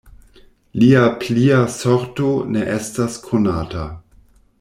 Lia 0.83 1.03
plia 1.23 1.59
sorto 1.73 2.31
ne 2.57 2.63
estas 2.77 3.19
konata. 3.27 3.85